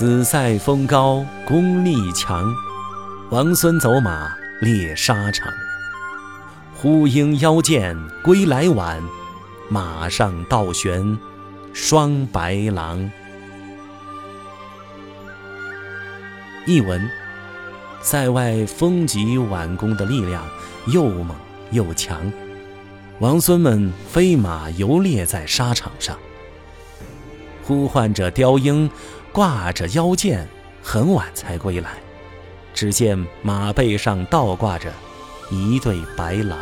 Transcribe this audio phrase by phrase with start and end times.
[0.00, 2.50] 子塞风高功力强，
[3.28, 5.52] 王孙走马猎沙场。
[6.74, 8.98] 呼应腰剑归来晚，
[9.68, 11.18] 马上倒悬
[11.74, 13.10] 双白狼。
[16.64, 17.06] 译文：
[18.00, 20.42] 塞外风急挽弓的力量
[20.86, 21.36] 又猛
[21.72, 22.32] 又强，
[23.18, 26.16] 王孙们飞马游猎在沙场上，
[27.70, 28.90] 呼唤着雕鹰，
[29.30, 30.44] 挂着腰剑，
[30.82, 31.92] 很晚才归来。
[32.74, 34.92] 只见马背上倒挂着。
[35.52, 36.58] 一对白狼。